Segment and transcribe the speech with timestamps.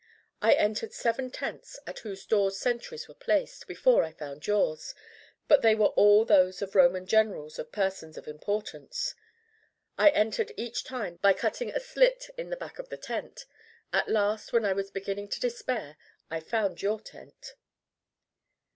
[0.41, 4.95] I entered seven tents, at whose doors sentries were placed, before I found yours,
[5.47, 9.13] but they were all those of Roman generals or persons of importance.
[9.99, 13.45] I entered each time by cutting a slit in the back of the tent.
[13.93, 15.97] At last when I was beginning to despair,
[16.31, 17.53] I found your tent.